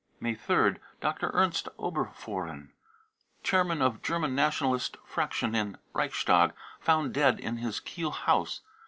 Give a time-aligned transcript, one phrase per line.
[0.19, 0.79] May 3rd.
[0.99, 1.29] dr.
[1.35, 2.69] ernst oberfohren,
[3.43, 8.61] chairman of German Nationalist fraction in Reichstag, found dead in his Kiel house.